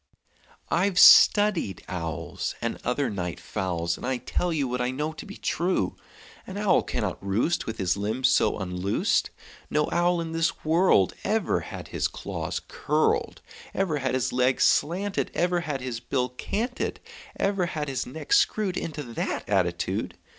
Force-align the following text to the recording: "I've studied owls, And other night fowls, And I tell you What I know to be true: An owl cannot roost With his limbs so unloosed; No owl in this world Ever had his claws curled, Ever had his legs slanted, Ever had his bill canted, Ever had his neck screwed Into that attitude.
"I've 0.71 0.97
studied 0.97 1.83
owls, 1.87 2.55
And 2.59 2.79
other 2.83 3.07
night 3.07 3.39
fowls, 3.39 3.97
And 3.97 4.05
I 4.07 4.17
tell 4.17 4.51
you 4.51 4.67
What 4.67 4.81
I 4.81 4.89
know 4.89 5.13
to 5.13 5.27
be 5.27 5.37
true: 5.37 5.95
An 6.47 6.57
owl 6.57 6.81
cannot 6.81 7.23
roost 7.23 7.67
With 7.67 7.77
his 7.77 7.95
limbs 7.95 8.27
so 8.27 8.57
unloosed; 8.57 9.29
No 9.69 9.87
owl 9.91 10.19
in 10.19 10.31
this 10.31 10.65
world 10.65 11.13
Ever 11.23 11.59
had 11.59 11.89
his 11.89 12.07
claws 12.07 12.59
curled, 12.67 13.43
Ever 13.75 13.99
had 13.99 14.15
his 14.15 14.33
legs 14.33 14.63
slanted, 14.63 15.29
Ever 15.35 15.59
had 15.59 15.81
his 15.81 15.99
bill 15.99 16.29
canted, 16.29 16.99
Ever 17.39 17.67
had 17.67 17.87
his 17.87 18.07
neck 18.07 18.33
screwed 18.33 18.77
Into 18.77 19.03
that 19.03 19.47
attitude. 19.47 20.17